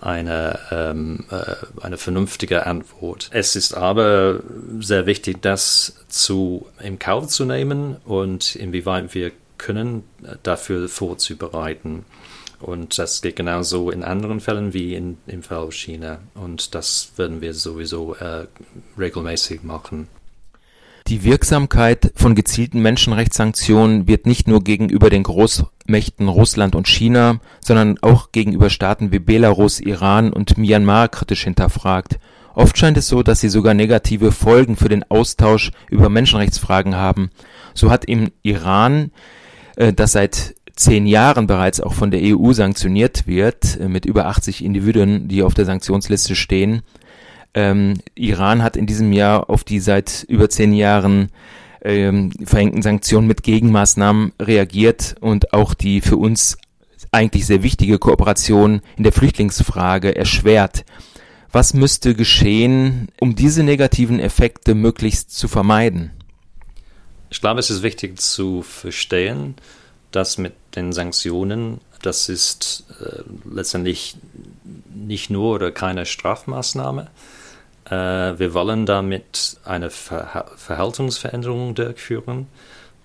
eine, 0.00 0.58
ähm, 0.70 1.26
äh, 1.30 1.54
eine 1.82 1.98
vernünftige 1.98 2.64
Antwort. 2.64 3.28
Es 3.30 3.56
ist 3.56 3.74
aber 3.74 4.40
sehr 4.80 5.04
wichtig, 5.04 5.42
das 5.42 5.96
zu, 6.08 6.66
im 6.82 6.98
Kauf 6.98 7.28
zu 7.28 7.44
nehmen 7.44 7.96
und 8.06 8.56
inwieweit 8.56 9.14
wir 9.14 9.32
können, 9.58 10.04
dafür 10.44 10.88
vorzubereiten. 10.88 12.04
Und 12.60 12.98
das 12.98 13.22
geht 13.22 13.36
genauso 13.36 13.90
in 13.90 14.02
anderen 14.02 14.40
Fällen 14.40 14.72
wie 14.74 14.94
in, 14.94 15.18
im 15.26 15.42
Fall 15.42 15.70
China. 15.70 16.18
Und 16.34 16.74
das 16.74 17.12
werden 17.16 17.40
wir 17.40 17.54
sowieso 17.54 18.14
äh, 18.16 18.46
regelmäßig 18.98 19.62
machen. 19.62 20.08
Die 21.08 21.24
Wirksamkeit 21.24 22.12
von 22.16 22.34
gezielten 22.34 22.82
Menschenrechtssanktionen 22.82 24.06
wird 24.06 24.26
nicht 24.26 24.46
nur 24.46 24.62
gegenüber 24.62 25.08
den 25.08 25.22
Großmächten 25.22 26.28
Russland 26.28 26.74
und 26.74 26.86
China, 26.86 27.40
sondern 27.60 27.96
auch 28.02 28.30
gegenüber 28.30 28.68
Staaten 28.68 29.10
wie 29.10 29.18
Belarus, 29.18 29.80
Iran 29.80 30.30
und 30.30 30.58
Myanmar 30.58 31.08
kritisch 31.08 31.44
hinterfragt. 31.44 32.18
Oft 32.54 32.76
scheint 32.76 32.98
es 32.98 33.08
so, 33.08 33.22
dass 33.22 33.40
sie 33.40 33.48
sogar 33.48 33.72
negative 33.72 34.32
Folgen 34.32 34.76
für 34.76 34.90
den 34.90 35.10
Austausch 35.10 35.70
über 35.88 36.10
Menschenrechtsfragen 36.10 36.96
haben. 36.96 37.30
So 37.72 37.90
hat 37.90 38.04
im 38.04 38.30
Iran, 38.42 39.10
äh, 39.76 39.94
das 39.94 40.12
seit 40.12 40.56
zehn 40.78 41.06
Jahren 41.06 41.46
bereits 41.46 41.80
auch 41.80 41.92
von 41.92 42.10
der 42.10 42.20
EU 42.22 42.52
sanktioniert 42.52 43.26
wird, 43.26 43.78
äh, 43.80 43.88
mit 43.88 44.06
über 44.06 44.26
80 44.26 44.64
Individuen, 44.64 45.28
die 45.28 45.42
auf 45.42 45.54
der 45.54 45.64
Sanktionsliste 45.64 46.36
stehen, 46.36 46.82
ähm, 47.54 47.94
Iran 48.14 48.62
hat 48.62 48.76
in 48.76 48.86
diesem 48.86 49.12
Jahr 49.12 49.50
auf 49.50 49.64
die 49.64 49.80
seit 49.80 50.24
über 50.28 50.48
zehn 50.48 50.72
Jahren 50.72 51.30
ähm, 51.82 52.30
verhängten 52.44 52.82
Sanktionen 52.82 53.26
mit 53.26 53.42
Gegenmaßnahmen 53.42 54.32
reagiert 54.40 55.16
und 55.20 55.52
auch 55.52 55.74
die 55.74 56.00
für 56.00 56.16
uns 56.16 56.58
eigentlich 57.10 57.46
sehr 57.46 57.62
wichtige 57.62 57.98
Kooperation 57.98 58.82
in 58.96 59.02
der 59.02 59.12
Flüchtlingsfrage 59.12 60.14
erschwert. 60.14 60.84
Was 61.50 61.72
müsste 61.72 62.14
geschehen, 62.14 63.08
um 63.20 63.34
diese 63.34 63.62
negativen 63.62 64.20
Effekte 64.20 64.74
möglichst 64.74 65.30
zu 65.30 65.48
vermeiden? 65.48 66.10
Ich 67.30 67.40
glaube, 67.40 67.60
es 67.60 67.70
ist 67.70 67.82
wichtig 67.82 68.20
zu 68.20 68.62
verstehen, 68.62 69.54
dass 70.10 70.38
mit 70.38 70.54
den 70.74 70.92
Sanktionen, 70.92 71.80
das 72.02 72.28
ist 72.28 72.84
äh, 73.00 73.22
letztendlich 73.44 74.16
nicht 74.94 75.30
nur 75.30 75.54
oder 75.54 75.70
keine 75.70 76.06
Strafmaßnahme, 76.06 77.08
äh, 77.86 77.90
wir 77.90 78.54
wollen 78.54 78.86
damit 78.86 79.58
eine 79.64 79.90
Ver 79.90 80.50
Verhaltensveränderung 80.56 81.74
durchführen 81.74 82.46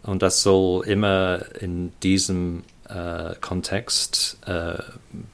und 0.03 0.21
das 0.21 0.43
soll 0.43 0.85
immer 0.85 1.45
in 1.59 1.93
diesem 2.01 2.63
äh, 2.89 3.35
Kontext 3.39 4.37
äh, 4.45 4.75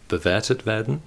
bewertet 0.07 0.65
werden, 0.65 1.01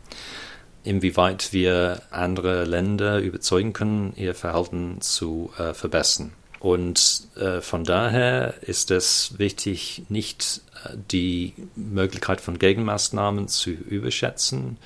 inwieweit 0.84 1.52
wir 1.52 2.02
andere 2.10 2.64
Länder 2.64 3.18
überzeugen 3.18 3.72
können, 3.72 4.12
ihr 4.16 4.34
Verhalten 4.34 5.00
zu 5.00 5.52
äh, 5.58 5.74
verbessern. 5.74 6.32
Und 6.62 7.26
äh, 7.34 7.60
von 7.60 7.82
daher 7.82 8.54
ist 8.60 8.92
es 8.92 9.36
wichtig, 9.36 10.04
nicht 10.08 10.60
äh, 10.84 10.96
die 11.10 11.54
Möglichkeit 11.74 12.40
von 12.40 12.56
Gegenmaßnahmen 12.56 13.48
zu 13.48 13.70
überschätzen 13.70 14.76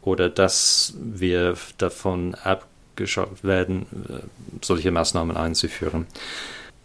oder 0.00 0.30
dass 0.30 0.94
wir 0.96 1.56
davon 1.76 2.36
ab 2.36 2.68
geschaut 2.94 3.42
werden, 3.42 3.86
äh, 4.08 4.20
solche 4.62 4.92
Maßnahmen 4.92 5.36
einzuführen. 5.36 6.06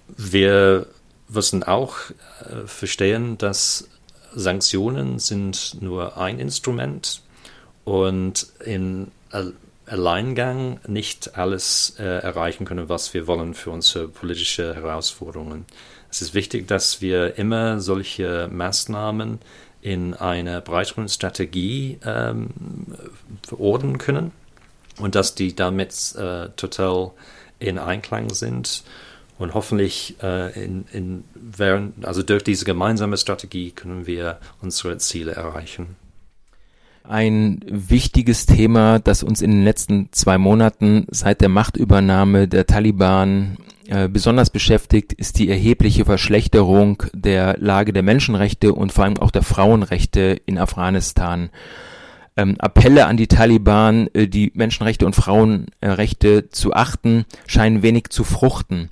Wir 0.08 0.88
müssen 1.28 1.62
auch 1.62 1.98
äh, 2.40 2.66
verstehen, 2.66 3.38
dass 3.38 3.88
Sanktionen 4.34 5.20
sind 5.20 5.80
nur 5.80 6.18
ein 6.18 6.40
Instrument 6.40 7.22
und 7.86 8.48
in 8.66 9.12
Alleingang 9.90 10.80
nicht 10.88 11.38
alles 11.38 11.96
äh, 12.00 12.04
erreichen 12.04 12.66
können, 12.66 12.90
was 12.90 13.14
wir 13.14 13.28
wollen 13.28 13.54
für 13.54 13.72
unsere 13.72 14.08
politische 14.08 14.76
Herausforderungen. 14.76 15.66
Es 16.12 16.22
ist 16.22 16.34
wichtig, 16.34 16.68
dass 16.68 17.02
wir 17.02 17.38
immer 17.38 17.80
solche 17.80 18.50
Maßnahmen 18.52 19.40
in 19.82 20.14
einer 20.14 20.62
breiteren 20.62 21.08
Strategie 21.08 22.00
ähm, 22.06 22.50
verordnen 23.48 23.98
können 23.98 24.32
und 25.00 25.16
dass 25.16 25.36
die 25.36 25.56
damit 25.56 26.16
äh, 26.16 26.50
total 26.56 27.12
in 27.60 27.78
Einklang 27.78 28.34
sind 28.34 28.84
und 29.38 29.54
hoffentlich 29.54 30.16
äh, 30.22 30.64
in, 30.64 30.86
in 30.92 31.24
während, 31.34 32.06
also 32.06 32.24
durch 32.24 32.44
diese 32.44 32.66
gemeinsame 32.66 33.18
Strategie 33.18 33.72
können 33.72 34.06
wir 34.06 34.40
unsere 34.62 34.98
Ziele 34.98 35.32
erreichen. 35.32 35.96
Ein 37.04 37.62
wichtiges 37.68 38.46
Thema, 38.46 39.00
das 39.00 39.24
uns 39.24 39.42
in 39.42 39.52
den 39.52 39.64
letzten 39.64 40.10
zwei 40.12 40.38
Monaten 40.38 41.08
seit 41.10 41.42
der 41.42 41.50
Machtübernahme 41.50 42.48
der 42.48 42.68
Taliban 42.68 43.58
äh, 43.88 44.08
besonders 44.08 44.52
beschäftigt, 44.52 45.14
ist 45.14 45.40
die 45.40 45.50
erhebliche 45.50 46.06
Verschlechterung 46.06 47.04
der 47.14 47.58
Lage 47.58 47.94
der 47.94 48.04
Menschenrechte 48.04 48.74
und 48.74 48.92
vor 48.92 49.06
allem 49.06 49.18
auch 49.18 49.32
der 49.32 49.42
Frauenrechte 49.42 50.40
in 50.46 50.60
Afghanistan 50.60 51.50
ähm, 52.38 52.56
Appelle 52.60 53.08
an 53.08 53.18
die 53.18 53.28
Taliban, 53.28 54.08
äh, 54.14 54.28
die 54.28 54.52
Menschenrechte 54.54 55.06
und 55.06 55.16
Frauenrechte 55.16 56.50
zu 56.50 56.74
achten, 56.74 57.26
scheinen 57.48 57.82
wenig 57.82 58.10
zu 58.10 58.24
fruchten. 58.24 58.90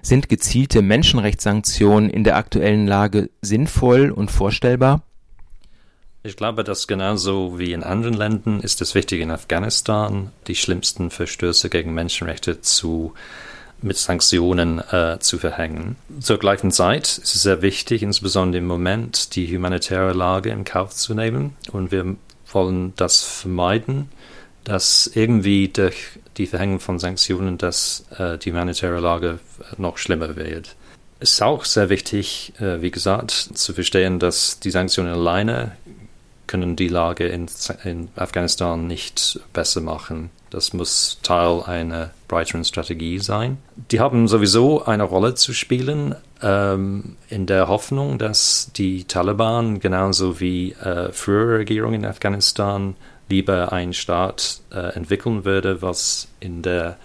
Sind 0.00 0.28
gezielte 0.28 0.80
Menschenrechtssanktionen 0.80 2.08
in 2.08 2.24
der 2.24 2.36
aktuellen 2.36 2.86
Lage 2.86 3.30
sinnvoll 3.42 4.10
und 4.10 4.30
vorstellbar? 4.30 5.02
Ich 6.28 6.36
glaube, 6.36 6.62
dass 6.62 6.86
genauso 6.86 7.58
wie 7.58 7.72
in 7.72 7.82
anderen 7.82 8.12
Ländern 8.12 8.60
ist 8.60 8.82
es 8.82 8.94
wichtig, 8.94 9.22
in 9.22 9.30
Afghanistan 9.30 10.30
die 10.46 10.56
schlimmsten 10.56 11.10
Verstöße 11.10 11.70
gegen 11.70 11.94
Menschenrechte 11.94 12.60
zu 12.60 13.14
mit 13.80 13.96
Sanktionen 13.96 14.78
äh, 14.78 15.18
zu 15.20 15.38
verhängen. 15.38 15.96
Zur 16.20 16.38
gleichen 16.38 16.70
Zeit 16.70 17.06
ist 17.06 17.34
es 17.34 17.42
sehr 17.44 17.62
wichtig, 17.62 18.02
insbesondere 18.02 18.58
im 18.58 18.66
Moment 18.66 19.36
die 19.36 19.56
humanitäre 19.56 20.12
Lage 20.12 20.50
in 20.50 20.64
Kauf 20.64 20.94
zu 20.94 21.14
nehmen. 21.14 21.56
Und 21.72 21.92
wir 21.92 22.16
wollen 22.52 22.92
das 22.96 23.22
vermeiden, 23.22 24.10
dass 24.64 25.10
irgendwie 25.14 25.68
durch 25.68 26.08
die 26.36 26.46
Verhängung 26.46 26.80
von 26.80 26.98
Sanktionen 26.98 27.56
dass 27.56 28.04
äh, 28.18 28.36
die 28.36 28.50
humanitäre 28.50 29.00
Lage 29.00 29.38
noch 29.78 29.96
schlimmer 29.96 30.36
wird. 30.36 30.76
Es 31.20 31.32
ist 31.32 31.42
auch 31.42 31.64
sehr 31.64 31.88
wichtig, 31.88 32.52
äh, 32.60 32.82
wie 32.82 32.90
gesagt, 32.90 33.30
zu 33.30 33.72
verstehen, 33.72 34.18
dass 34.18 34.60
die 34.60 34.70
Sanktionen 34.70 35.14
alleine 35.14 35.72
können 36.48 36.74
die 36.74 36.88
Lage 36.88 37.28
in, 37.28 37.46
in 37.84 38.08
Afghanistan 38.16 38.88
nicht 38.88 39.38
besser 39.52 39.80
machen. 39.80 40.30
Das 40.50 40.72
muss 40.72 41.18
Teil 41.22 41.62
einer 41.62 42.10
breiteren 42.26 42.64
Strategie 42.64 43.20
sein. 43.20 43.58
Die 43.92 44.00
haben 44.00 44.26
sowieso 44.26 44.84
eine 44.84 45.04
Rolle 45.04 45.34
zu 45.34 45.52
spielen, 45.52 46.16
ähm, 46.42 47.16
in 47.28 47.46
der 47.46 47.68
Hoffnung, 47.68 48.18
dass 48.18 48.70
die 48.76 49.04
Taliban 49.04 49.78
genauso 49.78 50.40
wie 50.40 50.72
äh, 50.72 51.12
frühere 51.12 51.58
Regierungen 51.58 52.02
in 52.02 52.06
Afghanistan 52.06 52.96
lieber 53.28 53.72
einen 53.72 53.92
Staat 53.92 54.60
äh, 54.72 54.94
entwickeln 54.94 55.44
würde, 55.44 55.82
was 55.82 56.28
in 56.40 56.62
der 56.62 56.96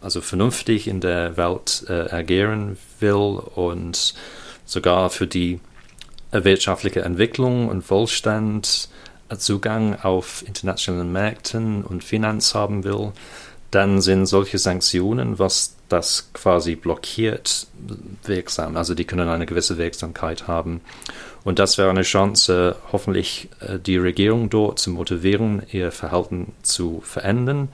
also 0.00 0.20
vernünftig 0.20 0.88
in 0.88 1.00
der 1.00 1.36
Welt 1.36 1.84
äh, 1.88 2.14
agieren 2.14 2.76
will 3.00 3.40
und 3.54 4.14
sogar 4.64 5.10
für 5.10 5.26
die 5.26 5.60
wirtschaftliche 6.44 7.02
Entwicklung 7.02 7.68
und 7.68 7.88
Wohlstand 7.90 8.88
Zugang 9.38 9.96
auf 10.00 10.44
internationalen 10.46 11.10
Märkten 11.10 11.82
und 11.82 12.04
Finanz 12.04 12.54
haben 12.54 12.84
will, 12.84 13.12
dann 13.70 14.00
sind 14.00 14.26
solche 14.26 14.58
Sanktionen, 14.58 15.38
was 15.38 15.74
das 15.88 16.30
quasi 16.32 16.76
blockiert, 16.76 17.66
wirksam. 18.24 18.76
Also 18.76 18.94
die 18.94 19.04
können 19.04 19.28
eine 19.28 19.46
gewisse 19.46 19.78
Wirksamkeit 19.78 20.46
haben. 20.46 20.80
Und 21.44 21.58
das 21.58 21.78
wäre 21.78 21.90
eine 21.90 22.02
Chance, 22.02 22.76
hoffentlich 22.92 23.48
äh, 23.60 23.78
die 23.78 23.96
Regierung 23.96 24.50
dort 24.50 24.78
zu 24.78 24.90
motivieren, 24.90 25.62
ihr 25.70 25.92
Verhalten 25.92 26.52
zu 26.62 27.00
verändern 27.04 27.68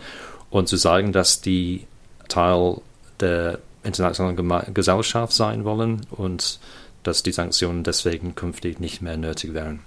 und 0.50 0.68
zu 0.68 0.76
sagen, 0.76 1.12
dass 1.12 1.40
die 1.40 1.86
Teil 2.28 2.80
der 3.20 3.58
internationalen 3.82 4.74
Gesellschaft 4.74 5.32
sein 5.32 5.64
wollen 5.64 6.06
und 6.10 6.60
dass 7.02 7.22
die 7.22 7.32
Sanktionen 7.32 7.84
deswegen 7.84 8.34
künftig 8.34 8.80
nicht 8.80 9.02
mehr 9.02 9.16
nötig 9.16 9.54
wären. 9.54 9.80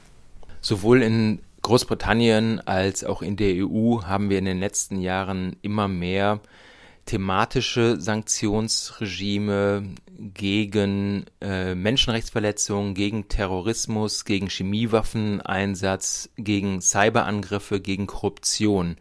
Sowohl 0.62 1.02
in 1.02 1.40
Großbritannien 1.62 2.60
als 2.68 3.04
auch 3.04 3.22
in 3.22 3.38
der 3.38 3.66
EU 3.66 4.04
haben 4.04 4.30
wir 4.30 4.38
in 4.38 4.46
den 4.46 4.60
letzten 4.60 5.00
Jahren 5.00 5.56
immer 5.62 5.88
mehr 5.88 6.40
thematische 7.06 8.00
Sanktionsregime 8.00 9.84
gegen 10.18 11.26
äh, 11.42 11.76
Menschenrechtsverletzungen, 11.76 12.94
gegen 12.94 13.28
Terrorismus, 13.28 14.26
gegen 14.26 14.50
Chemiewaffeneinsatz, 14.50 16.30
gegen 16.38 16.82
Cyberangriffe, 16.82 17.80
gegen 17.80 18.08
Korruption. 18.08 18.98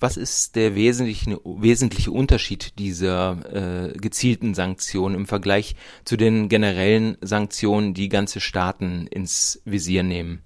Was 0.00 0.16
ist 0.16 0.54
der 0.54 0.74
wesentliche, 0.76 1.40
wesentliche 1.44 2.12
Unterschied 2.12 2.78
dieser 2.78 3.90
äh, 3.90 3.98
gezielten 3.98 4.54
Sanktionen 4.54 5.16
im 5.16 5.26
Vergleich 5.26 5.74
zu 6.04 6.16
den 6.16 6.48
generellen 6.48 7.16
Sanktionen, 7.20 7.94
die 7.94 8.08
ganze 8.08 8.40
Staaten 8.40 9.08
ins 9.08 9.60
Visier 9.64 10.04
nehmen? 10.04 10.42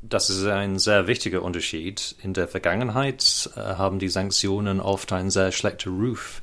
Das 0.00 0.30
ist 0.30 0.46
ein 0.46 0.78
sehr 0.78 1.06
wichtiger 1.06 1.42
Unterschied. 1.42 2.16
In 2.22 2.32
der 2.32 2.48
Vergangenheit 2.48 3.50
äh, 3.56 3.60
haben 3.60 3.98
die 3.98 4.08
Sanktionen 4.08 4.80
oft 4.80 5.12
einen 5.12 5.30
sehr 5.30 5.52
schlechten 5.52 6.00
Ruf, 6.00 6.40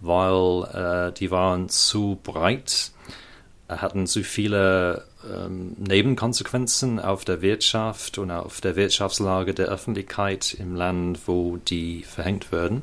weil 0.00 1.08
äh, 1.08 1.12
die 1.12 1.30
waren 1.30 1.70
zu 1.70 2.18
breit 2.22 2.92
hatten 3.68 4.06
zu 4.06 4.22
viele 4.24 5.04
ähm, 5.32 5.76
Nebenkonsequenzen 5.78 7.00
auf 7.00 7.24
der 7.24 7.42
Wirtschaft 7.42 8.18
und 8.18 8.30
auf 8.30 8.60
der 8.60 8.76
Wirtschaftslage 8.76 9.54
der 9.54 9.66
Öffentlichkeit 9.66 10.54
im 10.54 10.74
Land, 10.74 11.20
wo 11.26 11.56
die 11.56 12.02
verhängt 12.02 12.52
werden. 12.52 12.82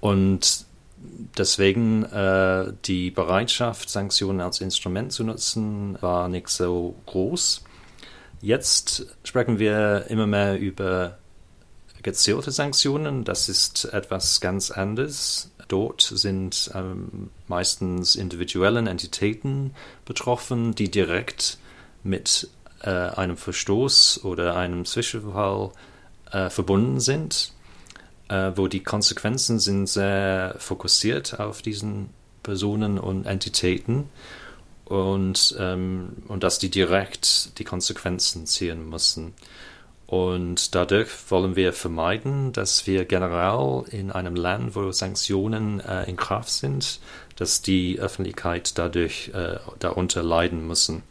Und 0.00 0.66
deswegen 1.38 2.04
äh, 2.04 2.72
die 2.84 3.10
Bereitschaft, 3.10 3.88
Sanktionen 3.88 4.40
als 4.40 4.60
Instrument 4.60 5.12
zu 5.12 5.24
nutzen, 5.24 5.96
war 6.00 6.28
nicht 6.28 6.48
so 6.48 6.96
groß. 7.06 7.64
Jetzt 8.40 9.06
sprechen 9.22 9.58
wir 9.58 10.06
immer 10.08 10.26
mehr 10.26 10.58
über 10.58 11.18
gezielte 12.02 12.50
Sanktionen. 12.50 13.24
Das 13.24 13.48
ist 13.48 13.84
etwas 13.84 14.40
ganz 14.40 14.70
anderes. 14.70 15.51
Dort 15.68 16.02
sind 16.02 16.70
ähm, 16.74 17.30
meistens 17.48 18.14
individuellen 18.14 18.86
Entitäten 18.86 19.74
betroffen, 20.04 20.74
die 20.74 20.90
direkt 20.90 21.58
mit 22.02 22.48
äh, 22.82 22.90
einem 22.90 23.36
Verstoß 23.36 24.24
oder 24.24 24.56
einem 24.56 24.84
Zwischenfall 24.84 25.70
äh, 26.30 26.50
verbunden 26.50 27.00
sind, 27.00 27.52
äh, 28.28 28.52
wo 28.56 28.68
die 28.68 28.82
Konsequenzen 28.82 29.58
sind 29.58 29.86
sehr 29.86 30.56
fokussiert 30.58 31.38
auf 31.38 31.62
diesen 31.62 32.10
Personen 32.42 32.98
und 32.98 33.26
Entitäten 33.26 34.08
und, 34.84 35.56
ähm, 35.58 36.16
und 36.28 36.42
dass 36.42 36.58
die 36.58 36.70
direkt 36.70 37.58
die 37.58 37.64
Konsequenzen 37.64 38.46
ziehen 38.46 38.88
müssen. 38.88 39.34
Und 40.12 40.74
dadurch 40.74 41.08
wollen 41.30 41.56
wir 41.56 41.72
vermeiden, 41.72 42.52
dass 42.52 42.86
wir 42.86 43.06
generell 43.06 43.84
in 43.90 44.12
einem 44.12 44.36
Land, 44.36 44.76
wo 44.76 44.92
Sanktionen 44.92 45.80
äh, 45.80 46.04
in 46.04 46.16
Kraft 46.16 46.50
sind, 46.50 47.00
dass 47.36 47.62
die 47.62 47.98
Öffentlichkeit 47.98 48.76
dadurch 48.76 49.30
äh, 49.32 49.56
darunter 49.78 50.22
leiden 50.22 50.66
müssen. 50.66 51.02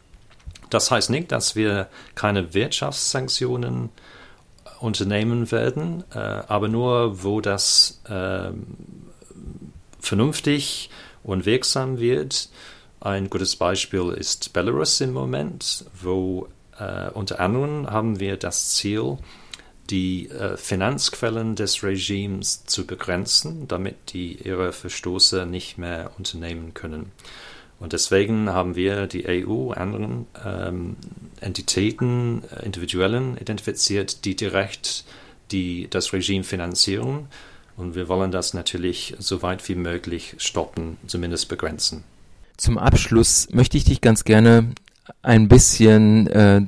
Das 0.70 0.92
heißt 0.92 1.10
nicht, 1.10 1.32
dass 1.32 1.56
wir 1.56 1.88
keine 2.14 2.54
Wirtschaftssanktionen 2.54 3.90
unternehmen 4.80 5.52
werden, 5.52 6.04
äh, 6.14 6.20
aber 6.20 6.68
nur, 6.68 7.24
wo 7.24 7.42
das 7.42 8.02
ähm, 8.08 8.68
vernünftig 10.00 10.92
und 11.24 11.48
wirksam 11.48 11.98
wird. 11.98 12.50
Ein 13.00 13.32
gutes 13.32 13.56
Beispiel 13.56 14.10
ist 14.12 14.54
Belarus 14.54 15.02
im 15.02 15.14
Moment, 15.14 15.86
wo 16.00 16.50
äh, 16.82 17.10
unter 17.14 17.40
anderem 17.40 17.90
haben 17.90 18.20
wir 18.20 18.38
das 18.38 18.72
Ziel, 18.72 19.18
die 19.90 20.30
äh, 20.30 20.58
Finanzquellen 20.58 21.56
des 21.56 21.84
Regimes 21.84 22.66
zu 22.66 22.88
begrenzen, 22.88 23.68
damit 23.68 24.14
die 24.14 24.38
ihre 24.42 24.72
Verstoße 24.74 25.46
nicht 25.46 25.78
mehr 25.78 26.12
unternehmen 26.18 26.74
können. 26.74 27.12
Und 27.80 27.94
deswegen 27.94 28.50
haben 28.50 28.76
wir 28.76 29.08
die 29.08 29.26
EU 29.28 29.72
anderen 29.72 30.28
ähm, 30.46 30.96
Entitäten, 31.40 32.44
äh, 32.52 32.66
Individuellen 32.66 33.38
identifiziert, 33.38 34.26
die 34.26 34.36
direkt 34.36 35.04
die, 35.52 35.88
das 35.90 36.14
Regime 36.14 36.44
finanzieren. 36.44 37.28
Und 37.76 37.96
wir 37.96 38.08
wollen 38.08 38.32
das 38.32 38.54
natürlich 38.54 39.16
so 39.20 39.42
weit 39.42 39.68
wie 39.68 39.76
möglich 39.76 40.36
stoppen, 40.38 40.98
zumindest 41.08 41.50
begrenzen. 41.50 42.04
Zum 42.58 42.78
Abschluss 42.78 43.48
möchte 43.52 43.78
ich 43.78 43.84
dich 43.86 44.02
ganz 44.02 44.24
gerne 44.24 44.74
ein 45.22 45.48
bisschen 45.48 46.28
äh, 46.28 46.62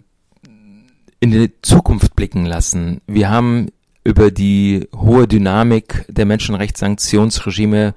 in 1.20 1.32
die 1.32 1.52
Zukunft 1.62 2.16
blicken 2.16 2.46
lassen. 2.46 3.02
Wir 3.08 3.30
haben 3.30 3.70
über 4.04 4.32
die 4.32 4.88
hohe 4.96 5.28
Dynamik 5.28 6.06
der 6.10 6.26
Menschenrechtssanktionsregime 6.26 7.94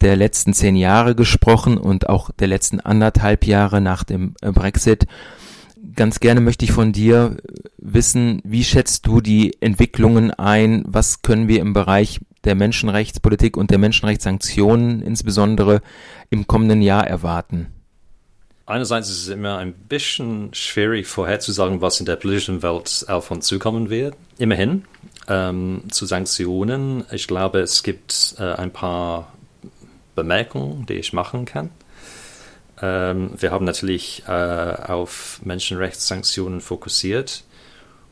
der 0.00 0.16
letzten 0.16 0.52
zehn 0.52 0.76
Jahre 0.76 1.14
gesprochen 1.14 1.78
und 1.78 2.08
auch 2.08 2.30
der 2.30 2.48
letzten 2.48 2.80
anderthalb 2.80 3.46
Jahre 3.46 3.80
nach 3.80 4.04
dem 4.04 4.34
äh, 4.42 4.52
Brexit. 4.52 5.06
Ganz 5.96 6.20
gerne 6.20 6.40
möchte 6.40 6.64
ich 6.64 6.72
von 6.72 6.92
dir 6.92 7.38
wissen, 7.78 8.40
wie 8.44 8.64
schätzt 8.64 9.06
du 9.06 9.20
die 9.20 9.56
Entwicklungen 9.60 10.30
ein? 10.30 10.84
Was 10.86 11.22
können 11.22 11.48
wir 11.48 11.60
im 11.60 11.72
Bereich 11.72 12.20
der 12.44 12.54
Menschenrechtspolitik 12.54 13.56
und 13.56 13.70
der 13.70 13.78
Menschenrechtssanktionen 13.78 15.00
insbesondere 15.02 15.80
im 16.30 16.46
kommenden 16.46 16.82
Jahr 16.82 17.06
erwarten? 17.06 17.68
Einerseits 18.68 19.08
ist 19.08 19.22
es 19.22 19.28
immer 19.28 19.58
ein 19.58 19.72
bisschen 19.72 20.52
schwierig 20.52 21.06
vorherzusagen, 21.06 21.80
was 21.80 22.00
in 22.00 22.06
der 22.06 22.16
politischen 22.16 22.62
Welt 22.62 23.04
auf 23.08 23.30
uns 23.30 23.46
zukommen 23.46 23.90
wird. 23.90 24.14
Immerhin 24.36 24.84
ähm, 25.26 25.82
zu 25.90 26.06
Sanktionen. 26.06 27.04
Ich 27.10 27.26
glaube, 27.26 27.60
es 27.60 27.82
gibt 27.82 28.34
äh, 28.38 28.52
ein 28.52 28.72
paar 28.72 29.32
Bemerkungen, 30.14 30.86
die 30.86 30.94
ich 30.94 31.12
machen 31.12 31.44
kann. 31.44 31.70
Ähm, 32.80 33.30
wir 33.38 33.50
haben 33.50 33.64
natürlich 33.64 34.22
äh, 34.26 34.30
auf 34.30 35.40
Menschenrechtssanktionen 35.44 36.60
fokussiert. 36.60 37.44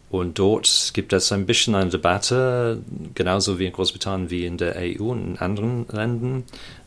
Und 0.08 0.38
dort 0.38 0.92
gibt 0.94 1.12
es 1.12 1.32
ein 1.32 1.46
bisschen 1.46 1.74
eine 1.74 1.90
Debatte, 1.90 2.80
genauso 3.14 3.58
wie 3.58 3.66
in 3.66 3.72
Großbritannien 3.72 4.30
wie 4.30 4.46
in 4.46 4.56
der 4.56 4.76
EU 4.76 5.10
und 5.10 5.26
in 5.26 5.38
anderen 5.38 5.86
Ländern, 5.88 6.44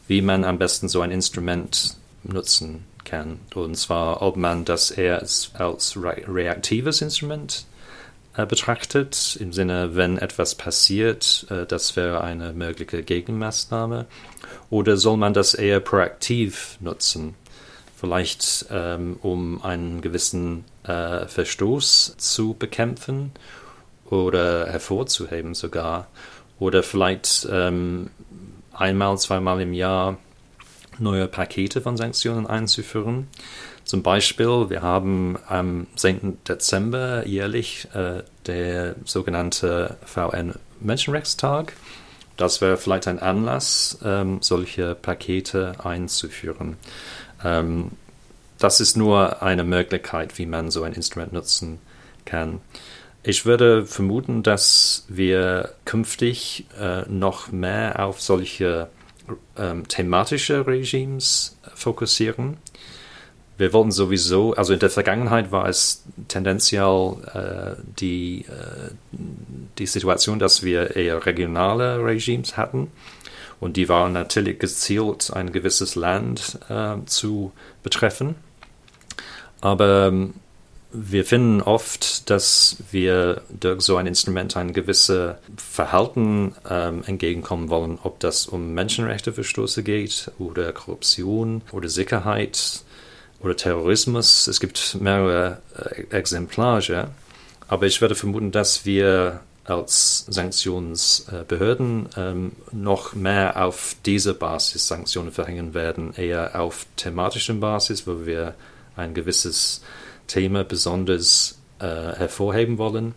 wie 0.08 0.21
man 0.21 0.45
am 0.45 0.58
besten 0.58 0.88
so 0.88 1.01
ein 1.01 1.12
Instrument 1.12 1.97
nutzen 2.23 2.86
kann. 3.09 3.39
Und 3.55 3.75
zwar, 3.75 4.21
ob 4.21 4.37
man 4.37 4.65
das 4.65 4.91
eher 4.91 5.19
als, 5.19 5.51
reaktives 5.97 7.01
Instrument 7.01 7.65
äh, 8.35 8.45
betrachtet, 8.45 9.37
im 9.39 9.51
Sinne, 9.51 9.95
wenn 9.95 10.17
etwas 10.17 10.55
passiert, 10.55 11.47
äh, 11.49 11.65
das 11.65 11.95
wäre 11.95 12.21
eine 12.21 12.53
mögliche 12.53 13.03
Gegenmaßnahme, 13.03 14.05
oder 14.69 14.97
soll 14.97 15.17
man 15.17 15.33
das 15.33 15.53
eher 15.53 15.79
proaktiv 15.79 16.77
nutzen? 16.79 17.35
Vielleicht 17.95 18.67
ähm, 18.71 19.17
um 19.21 19.61
einen 19.61 20.01
gewissen 20.01 20.63
äh, 20.83 21.27
Verstoß 21.27 22.15
zu 22.17 22.53
bekämpfen 22.53 23.31
oder 24.09 24.67
hervorzuheben 24.67 25.53
sogar. 25.53 26.07
Oder 26.59 26.81
vielleicht 26.83 27.47
ähm, 27.51 28.09
einmal, 28.71 29.17
zweimal 29.17 29.59
im 29.61 29.73
Jahr 29.73 30.17
neue 30.99 31.27
Pakete 31.27 31.81
von 31.81 31.97
Sanktionen 31.97 32.47
einzuführen. 32.47 33.27
Zum 33.83 34.03
Beispiel, 34.03 34.69
wir 34.69 34.81
haben 34.81 35.38
am 35.47 35.88
10. 35.95 36.39
Dezember 36.47 37.25
jährlich 37.25 37.88
äh, 37.93 38.23
der 38.45 38.95
sogenannte 39.05 39.97
VN-Menschenrechtstag. 40.05 41.73
Das 42.38 42.62
wäre 42.62 42.77
vielleicht 42.77 43.07
ein 43.07 43.19
Anlass, 43.19 43.97
ähm, 44.03 44.38
solche 44.41 44.95
Pakete 44.95 45.73
einzuführen. 45.83 46.77
Ähm, 47.43 47.91
das 48.59 48.79
ist 48.79 48.95
nur 48.95 49.41
eine 49.41 49.63
Möglichkeit, 49.63 50.38
wie 50.38 50.45
man 50.45 50.69
so 50.69 50.83
ein 50.83 50.93
Instrument 50.93 51.33
nutzen 51.33 51.79
kann. 52.25 52.62
Ich 53.23 53.45
würde 53.45 53.85
vermuten, 53.85 54.43
dass 54.43 55.05
wir 55.09 55.73
künftig 55.85 56.65
äh, 56.79 57.01
noch 57.09 57.51
mehr 57.51 58.05
auf 58.05 58.21
solche 58.21 58.89
ähm, 59.57 59.87
thematische 59.87 60.65
Regimes 60.65 61.57
fokussieren. 61.75 62.57
Wir 63.57 63.73
wollten 63.73 63.91
sowieso, 63.91 64.53
also 64.53 64.71
in 64.71 64.79
der 64.79 64.89
Vergangenheit 64.89 65.51
war 65.51 65.67
es 65.67 66.05
tendenziell 66.29 67.17
äh, 67.33 67.81
die, 67.99 68.45
äh, 68.45 68.91
die 69.77 69.85
Situation, 69.85 70.39
dass 70.39 70.63
wir 70.63 70.95
eher 70.95 71.25
regionale 71.25 72.03
Regimes 72.03 72.55
hatten. 72.55 72.89
Und 73.59 73.75
die 73.75 73.89
waren 73.89 74.13
natürlich 74.13 74.59
gezielt, 74.59 75.31
ein 75.33 75.51
gewisses 75.51 75.95
Land 75.95 76.57
äh, 76.69 76.95
zu 77.05 77.51
betreffen. 77.83 78.35
Aber 79.59 80.07
ähm, 80.07 80.35
wir 80.91 81.23
finden 81.23 81.62
oft, 81.62 82.30
dass 82.30 82.78
wir 82.91 83.41
durch 83.49 83.82
so 83.82 83.97
ein 83.97 84.08
Instrument 84.08 84.58
ein 84.58 84.73
gewisses 84.73 85.36
Verhalten 85.56 86.56
ähm, 86.67 87.04
entgegenkommen 87.06 87.69
wollen, 87.69 87.99
ob 88.02 88.19
das 88.19 88.47
um 88.47 88.73
Menschenrechteverstoße 88.73 89.84
geht 89.84 90.32
oder 90.39 90.73
Korruption 90.73 91.62
oder 91.71 91.89
Sicherheit 91.89 92.84
oder 93.39 93.56
Terrorismus. 93.56 94.47
Es 94.47 94.60
gibt 94.60 94.97
mehrere 94.99 95.62
äh, 95.78 96.15
Exemplare, 96.15 97.10
aber 97.67 97.86
ich 97.86 98.02
würde 98.02 98.15
vermuten, 98.15 98.52
dass 98.52 98.86
wir 98.86 99.41
als 99.65 100.25
Sanktionsbehörden 100.28 102.10
ähm, 102.17 102.52
noch 102.71 103.13
mehr 103.13 103.63
auf 103.63 103.95
dieser 104.08 104.34
Basis 104.34 104.88
Sanktionen 104.88 105.32
verhängen 105.32 105.75
werden, 105.75 106.15
eher 106.15 106.60
auf 106.60 106.88
thematischer 106.95 107.54
Basis, 107.54 108.08
wo 108.08 108.25
wir 108.25 108.56
ein 108.95 109.13
gewisses 109.13 109.82
Thema 110.29 110.63
besonders 110.63 111.59
äh, 111.79 111.85
hervorheben 111.85 112.77
wollen, 112.77 113.13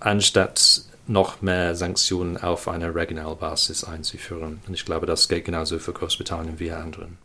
anstatt 0.00 0.82
noch 1.06 1.42
mehr 1.42 1.74
Sanktionen 1.74 2.36
auf 2.36 2.68
einer 2.68 2.94
regionalen 2.94 3.38
Basis 3.38 3.84
einzuführen. 3.84 4.60
Und 4.66 4.74
ich 4.74 4.84
glaube, 4.84 5.06
das 5.06 5.28
geht 5.28 5.44
genauso 5.44 5.78
für 5.78 5.92
Großbritannien 5.92 6.58
wie 6.58 6.70
anderen. 6.70 7.18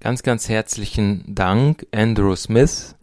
Ganz, 0.00 0.22
ganz 0.22 0.48
herzlichen 0.48 1.22
Dank, 1.28 1.86
Andrew 1.92 2.34
Smith. 2.34 2.96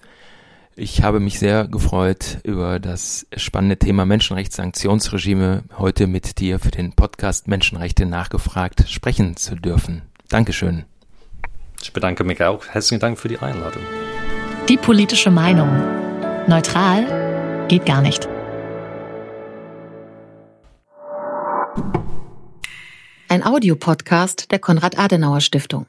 Ich 0.75 1.03
habe 1.03 1.19
mich 1.19 1.39
sehr 1.39 1.67
gefreut, 1.67 2.39
über 2.43 2.79
das 2.79 3.27
spannende 3.35 3.77
Thema 3.77 4.05
Menschenrechtssanktionsregime 4.05 5.63
heute 5.77 6.07
mit 6.07 6.39
dir 6.39 6.57
für 6.59 6.71
den 6.71 6.93
Podcast 6.93 7.47
Menschenrechte 7.47 8.05
nachgefragt 8.05 8.89
sprechen 8.89 9.35
zu 9.35 9.55
dürfen. 9.55 10.03
Dankeschön. 10.29 10.85
Ich 11.81 11.93
bedanke 11.93 12.23
mich 12.23 12.41
auch. 12.43 12.67
Herzlichen 12.67 13.01
Dank 13.01 13.19
für 13.19 13.27
die 13.27 13.39
Einladung. 13.39 13.83
Die 14.69 14.77
politische 14.77 15.31
Meinung. 15.31 15.67
Neutral 16.47 17.65
geht 17.69 17.87
gar 17.87 18.03
nicht. 18.03 18.29
Ein 23.29 23.43
Audiopodcast 23.43 24.51
der 24.51 24.59
Konrad-Adenauer-Stiftung. 24.59 25.87